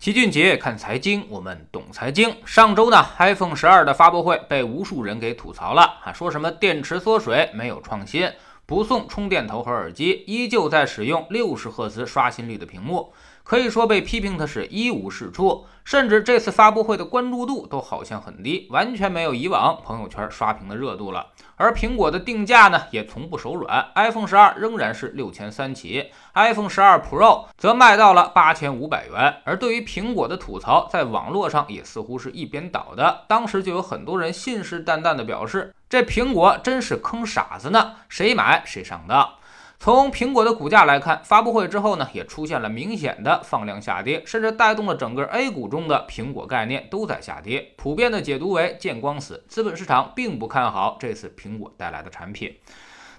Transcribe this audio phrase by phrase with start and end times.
[0.00, 2.34] 齐俊杰看财经，我们懂财经。
[2.46, 8.32] 上周呢，iPhone 十二的发布会被无数人给吐槽了啊，说什么电池缩水，没有创新，
[8.64, 15.66] 不送充电头和耳机，依旧在使用六十赫兹刷新率的屏幕，可以说被批评的是一无是处。
[15.84, 21.26] 甚至这次发布会的关注度都好像很低，完全没有以往朋友圈刷屏的热度了。
[21.60, 29.36] 而苹果的定价呢，也从不手软，iPhone 十二仍然是六千三起，iPhone 十二 Pro 则卖到了八千五百元。
[29.44, 33.24] 而对于苹果的吐槽，在网络上也似乎是一边倒的。
[33.28, 39.34] 当时就有很多人信誓旦旦地表示，这苹果真是坑傻子呢，谁买谁上当。
[39.82, 47.72] 从苹果的股价来看，发布会之后呢，也出现了明显的放量下跌，甚至带动了整个 A 股中的苹果概念都在下跌。
[47.78, 52.54] 普遍的解读为见光死，资本市场并不看好这次苹果带来的产品。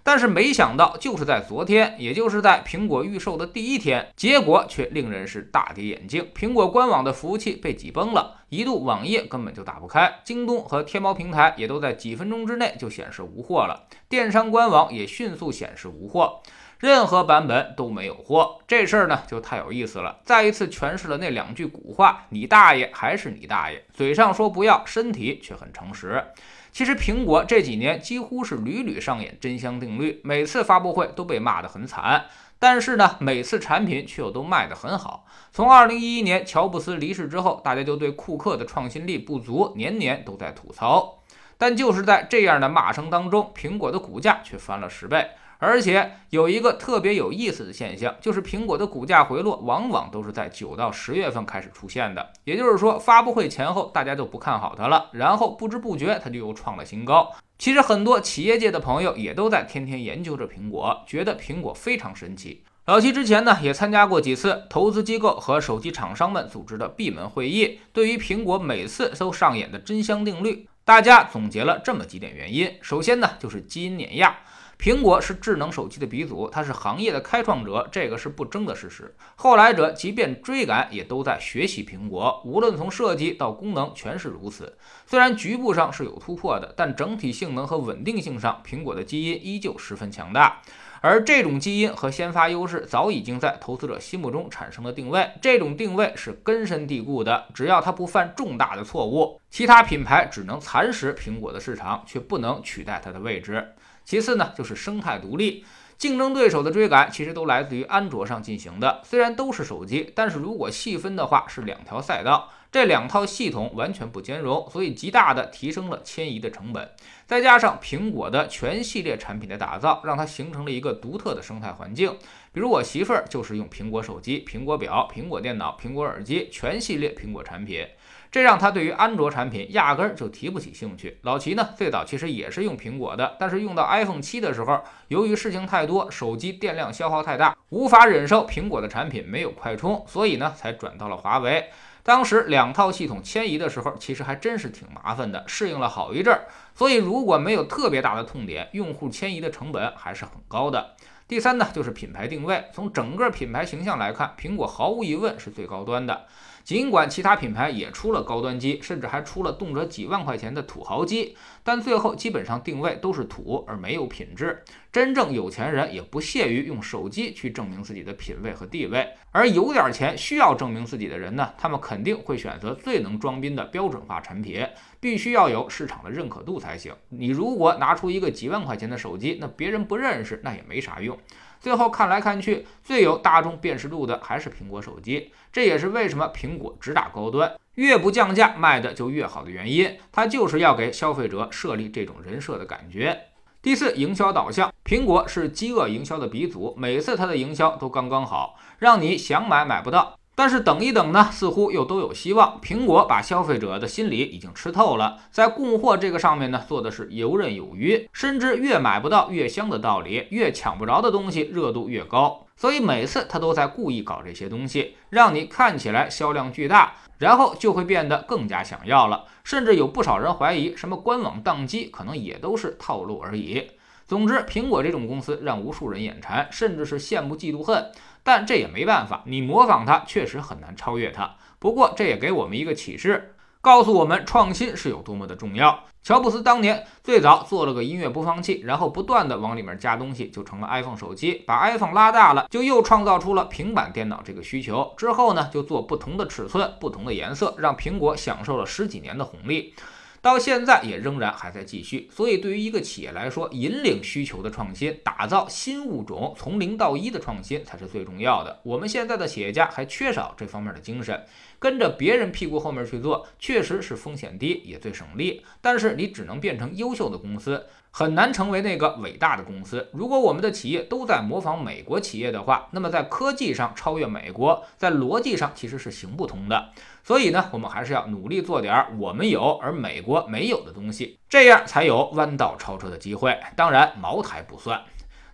[0.04, 6.28] 但是没想到，就是在昨天，也就是在苹果预售的第一天，结果却令人是大跌眼镜。
[6.36, 10.22] 苹果官网的服务器被挤崩了，一度网页根本就打不开。
[10.24, 16.42] 京东和天猫平台也都在几分钟之内就显示无货了，电商官网也迅速显示无货，
[16.80, 18.60] 任何版本都没有货。
[18.68, 26.24] 这事儿呢就太有意思了，再一次诠释了那两句古话：你大爷还是你大爷，嘴上说不要，身体却很诚实。
[26.72, 32.26] 其实苹果这几年几乎是屡屡上演真香定律，每次发布会都被骂得很惨，
[32.60, 35.26] 但是呢，每次产品却又都卖得很好。
[35.52, 41.20] 从2011年乔布斯离世之后，大家就对库克的创新力不足年年都在吐槽，
[41.58, 45.28] 但就是在这样的骂声当中，苹果的股价却翻了十倍。
[45.64, 52.32] 而且有一个特别有意思的现象，就是苹果的股价回落往往都是在九到十月份开始出现的。
[52.46, 57.32] 也就是说，发布会前后大家就不看好它了，然后不知不觉它就又创了新高。
[57.60, 62.64] 其实很多企业界的朋友也都在天天研究着苹果，觉得苹果非常神奇。
[62.88, 72.74] 老齐之前呢也参加过几次投资机构和手机厂商们组织的闭门会议，对于苹果每次都上演的真香定律，大家总结了这么几点原因。
[72.82, 74.36] 首先呢就是基因碾压。
[74.82, 79.14] 苹果是智能手机的鼻祖，它是行业的开创者，这个是不争的事实。
[79.36, 84.76] 后来者即便追赶，也都在学习苹果，无论从设计到功能，全是如此。
[85.06, 90.60] 虽然局部上是有突破的，但整体性能和稳定性上，苹果的基因依旧十分强大。
[91.00, 95.30] 而这种基因和先发优势，早已经在投资者心目中产生了定位。
[95.40, 103.74] 这种定位是根深蒂固的，只要它不犯重大的错误，其他品牌只能蚕食苹果的市场，却不能取代它的位置。
[104.04, 105.64] 其次呢，就是生态独立，
[105.98, 109.02] 竞争对手的追赶其实都来自于安卓上进行的。
[109.06, 116.90] 虽然都是手机，但是如果细分的话，是两条赛道，这两套系统完全不兼容，所以极大的提升了迁移的成本。
[117.28, 122.18] 再加上苹果的全系列产品的打造，让它形成了一个独特的生态环境。
[122.52, 127.88] 比如我媳妇儿就是用苹果手机、苹果表、苹果电脑、苹果耳机，全系列苹果产品。
[128.32, 131.18] 这让他对于安卓产品压根儿就提不起兴趣。
[131.24, 141.70] 老齐呢，最早其实也是用苹果的，但是用到 iPhone 七的时候，由于事情太多，手机电量消耗太大，无法忍受苹果的产品没有快充，所以呢，才转到了华为。
[142.04, 146.48] 当时两套系统迁移的时候，其实还真是挺麻烦的，适应了好一阵儿。
[146.74, 150.96] 所以如果没有特别大的痛点，用户迁移的成本还是很高的。
[151.28, 152.64] 第三呢，就是品牌定位。
[152.74, 156.26] 从整个品牌形象来看，苹果毫无疑问是最高端的。
[156.72, 164.64] 尽管其他品牌也出了高端机，甚至还出了动辄几万块钱的土豪机，但最后基本上定位都是土而没有品质。
[164.90, 174.66] 真正有钱人也不屑于用手机去证明自己的品味和地位，而有点钱需要证明自己的人呢，他们肯定会选择最能装逼的标准化产品，
[175.02, 176.94] 必须要有市场的认可度才行。
[177.10, 181.18] 你如果拿出一个几万块钱的手机，那别人不认识，那也没啥用。
[181.62, 189.96] 最后看来看去，最有大众辨识度的还是苹果手机，这也是为什么苹果只打高端，越不降价卖的就越好的原因。
[190.12, 193.28] 它就是要给消费者设立这种人设的感觉。
[193.62, 200.18] 第四，营销导向，苹果是饥饿营销的鼻祖，每次它的营销都刚刚好，让你想买买不到。
[200.42, 202.60] 但是等一等呢，似乎又都有希望。
[202.64, 212.48] 苹果把消费者的心理已经吃透了，在供货这个上面呢，做的是游刃有余，深知越买不到越香的道理，越抢不着的东西热度越高。
[212.58, 219.26] 所以每次他都在故意搞这些东西，让你看起来销量巨大，然后就会变得更加想要了。
[219.44, 223.70] 甚至有不少人怀疑，什么官网宕机可能也都是套路而已。
[224.12, 227.92] 总之，苹果这种公司让无数人眼馋，甚至是羡慕嫉妒恨。
[228.24, 231.34] 但这也没办法，你模仿它确实很难超越它。
[231.60, 235.86] 不过这也给我们一个启示：告诉我们创新是有多么的重要。
[236.04, 241.46] 乔布斯当年最早做了个音乐播放器，然后不断的往里面加东西，就成了 iPhone 手机。
[241.48, 244.94] 把 iPhone 拉大了，就又创造出了平板电脑这个需求。
[244.98, 249.74] 之后呢，就做不同的尺寸、不同的颜色，让苹果享受了十几年的红利。
[250.22, 258.60] 到现在也仍然还在继续，所以对于一个企业来说，引领需求的创新，打造新物种，从零到一的创新才是最重要的。
[258.62, 261.26] 我们现在的企业家还缺少这方面的精神，
[261.58, 265.44] 跟着别人屁股后面去做，确实是风险低，也最省力。
[265.60, 267.66] 但是你只能变成优秀的公司。
[267.92, 269.90] 很难成为那个伟大的公司。
[269.92, 276.70] 如果我们的企业都在模仿美国企业的话，那么在科技上超越美国，在逻辑上其实是行不通的。
[277.04, 283.38] 所以呢，我们还是要努力做点我们有而美国没有的东西，这样才有弯道超车的机会。
[283.56, 284.82] 当然，茅台不算。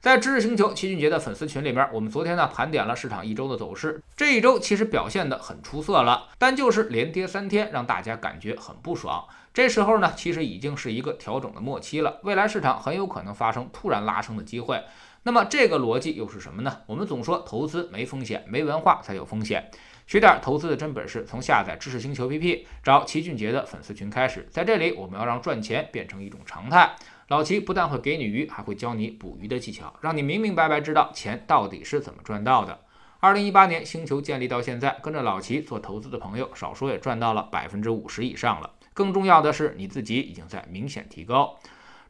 [0.07, 9.27] 在知识星球齐俊杰的粉丝群里面，我们昨天呢盘点了市场一周的走势，这一周其实表现的很出色了，但就是连跌三天，让大家感觉很不爽。
[9.53, 14.81] 这时候呢，其实已经是一个调整的末期了，未来市场很有可能发生突然拉升的机会。
[15.23, 16.83] 那么这个逻辑又是什么呢？
[16.85, 19.69] 我们总说投资没风险，没文化才有风险。
[20.05, 24.47] 学点投资的真本事，从下载知识星球 APP，找齐俊杰的粉丝群开始。
[24.49, 26.95] 在这里，我们要让赚钱变成一种常态。
[27.27, 32.79] 老齐不但会给你鱼，还会教你捕鱼的技巧，让你明明白白知道钱到底是怎么赚到的。
[33.19, 38.71] 二零一八年星球建立到现在，跟着老齐做投资的朋友，少说也赚到了百分之五十以上了。
[38.93, 41.59] 更重要的是，你自己已经在明显提高。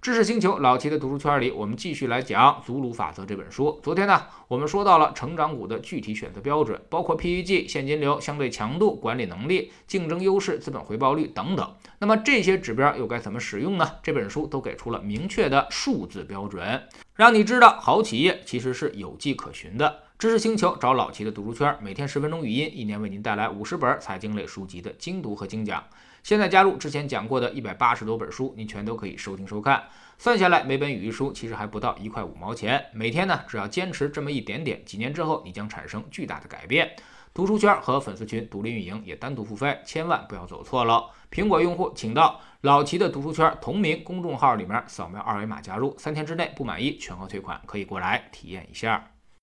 [0.01, 3.79] 知识星球老齐的读书圈里，我们继续来讲《祖鲁法则》这本书。
[3.83, 11.75] 昨天呢，我们说到了成长股的具体选择标准，包括 PEG、现金流、相对强度、管理能力、竞争优势、资本回报率等等。
[11.99, 13.89] 那么这些指标又该怎么使用呢？
[14.03, 16.83] 这本书都给出了明确的数字标准，
[17.15, 20.03] 让你知道好企业其实是有迹可循的。
[20.19, 25.83] 知识星球找老齐的读书圈，每天十分钟语音，一年为您带来五十本财经类书籍的精读和精讲。
[26.23, 29.83] 现在加入之前讲过的一百八十多本书，您全都可以收听收看。
[30.17, 32.83] 算下来，每本语音书其实还不到一块五毛钱。
[32.93, 36.95] 每天呢，只要坚持这么一点点，几年之后，你将产生巨大的改变。
[37.31, 41.11] 读书圈和粉丝群独立运营，也单独付费，千万不要走错了。
[41.31, 49.11] 苹果用户请到老齐的读书圈同名公众号里面扫描二维码加入，三天之内不满意全额退款，可以过来体验一下。